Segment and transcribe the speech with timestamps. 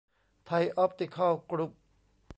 [0.45, 1.71] ไทยออพติคอล กรุ๊ป